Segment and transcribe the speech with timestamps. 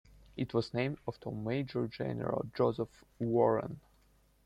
[0.35, 3.81] It was named after Major General Joseph Warren.